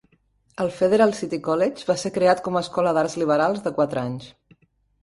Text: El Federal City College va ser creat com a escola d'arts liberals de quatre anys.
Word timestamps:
El 0.63 0.69
Federal 0.77 1.13
City 1.17 1.39
College 1.49 1.85
va 1.91 1.99
ser 2.05 2.13
creat 2.17 2.43
com 2.49 2.59
a 2.59 2.65
escola 2.67 2.95
d'arts 3.01 3.21
liberals 3.25 3.65
de 3.69 3.79
quatre 3.79 4.07
anys. 4.09 4.33